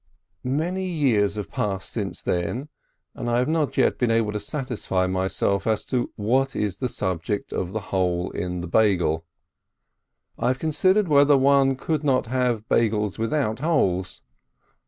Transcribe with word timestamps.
310 0.41 0.57
TASHRAK 0.57 0.73
Many 0.83 0.87
years 0.89 1.35
have 1.35 1.51
passed 1.51 1.89
since 1.91 2.23
then, 2.23 2.69
and 3.13 3.29
I 3.29 3.37
have 3.37 3.47
not 3.47 3.77
yet 3.77 3.99
been 3.99 4.09
able 4.09 4.31
to 4.31 4.39
satisfy 4.39 5.05
myself 5.05 5.67
as 5.67 5.85
to 5.85 6.11
what 6.15 6.55
is 6.55 6.77
the 6.77 7.05
object 7.05 7.53
of 7.53 7.75
a 7.75 7.79
hole 7.79 8.31
in 8.31 8.63
a 8.63 8.67
Beigel. 8.67 9.23
I 10.39 10.47
have 10.47 10.57
considered 10.57 11.07
whether 11.07 11.37
one 11.37 11.75
could 11.75 12.03
not 12.03 12.25
have 12.25 12.67
Beigels 12.67 13.19
without 13.19 13.59
holes. 13.59 14.23